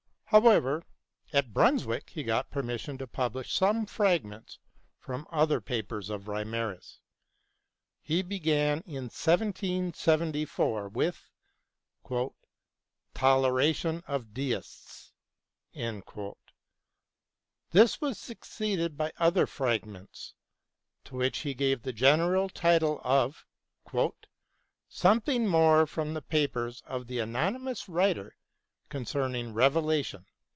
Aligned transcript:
However, 0.41 0.85
at 1.33 1.53
Brunswick 1.53 2.11
he 2.11 2.23
got 2.23 2.51
permission 2.51 2.97
to 2.99 3.05
publish 3.05 3.51
some 3.51 3.85
fragments 3.85 4.59
from 4.97 5.27
other 5.29 5.59
papers 5.59 6.09
of 6.09 6.29
Reimarus. 6.29 7.01
He 7.99 8.21
began 8.21 8.79
in 8.85 9.09
1774 9.11 10.87
with 10.87 11.21
the" 12.07 12.29
Tolera 13.13 13.75
tion 13.75 14.03
of 14.07 14.33
Deists." 14.33 15.11
This 17.71 17.99
was 17.99 18.17
succeeded 18.17 18.95
by 18.97 19.11
other 19.17 19.45
fragments, 19.45 20.33
to 21.03 21.15
which 21.17 21.39
he 21.39 21.53
gave 21.53 21.81
the 21.81 21.91
general 21.91 22.47
title 22.47 23.01
of 23.03 23.45
Something 24.87 25.45
More 25.49 25.85
from 25.85 26.13
the 26.13 26.21
Papers 26.21 26.81
of 26.85 27.07
the 27.07 27.19
Anonymous 27.19 27.89
Writer 27.89 28.37
concerning 28.89 29.53
Revelation." 29.53 30.25